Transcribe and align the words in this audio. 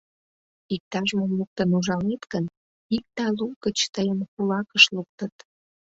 Иктаж-мом 0.75 1.31
луктын 1.39 1.69
ужалет 1.77 2.23
гын, 2.31 2.45
ик 2.95 3.05
талук 3.15 3.53
гыч 3.65 3.77
тыйым 3.93 4.19
кулакыш 4.33 4.83
луктыт. 4.95 5.35